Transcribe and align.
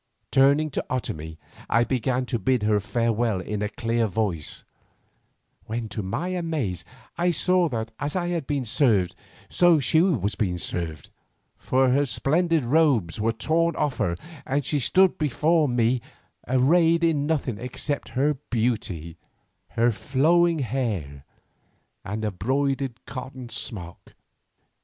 Turning 0.31 0.71
to 0.71 0.83
Otomie 0.89 1.37
I 1.69 1.83
began 1.83 2.25
to 2.25 2.39
bid 2.39 2.63
her 2.63 2.79
farewell 2.79 3.39
in 3.39 3.61
a 3.61 3.69
clear 3.69 4.07
voice, 4.07 4.63
when 5.67 5.89
to 5.89 6.01
my 6.01 6.29
amaze 6.29 6.83
I 7.19 7.29
saw 7.29 7.69
that 7.69 7.91
as 7.99 8.15
I 8.15 8.29
had 8.29 8.47
been 8.47 8.65
served 8.65 9.13
so 9.47 9.79
she 9.79 10.01
was 10.01 10.33
being 10.33 10.57
served, 10.57 11.11
for 11.55 11.91
her 11.91 12.07
splendid 12.07 12.65
robes 12.65 13.21
were 13.21 13.31
torn 13.31 13.75
off 13.75 13.97
her 13.97 14.15
and 14.43 14.65
she 14.65 14.79
stood 14.79 15.19
before 15.19 15.67
me 15.69 16.01
arrayed 16.47 17.03
in 17.03 17.27
nothing 17.27 17.59
except 17.59 18.09
her 18.17 18.33
beauty, 18.49 19.17
her 19.77 19.91
flowing 19.91 20.57
hair, 20.65 21.25
and 22.03 22.25
a 22.25 22.31
broidered 22.31 23.05
cotton 23.05 23.49
smock. 23.49 24.15